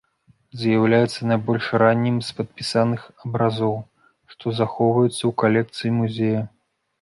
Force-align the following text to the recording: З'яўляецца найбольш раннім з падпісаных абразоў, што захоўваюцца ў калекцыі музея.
З'яўляецца 0.59 1.27
найбольш 1.31 1.67
раннім 1.81 2.15
з 2.27 2.37
падпісаных 2.37 3.01
абразоў, 3.27 3.77
што 4.33 4.55
захоўваюцца 4.61 5.15
ў 5.15 5.31
калекцыі 5.45 5.91
музея. 6.01 6.41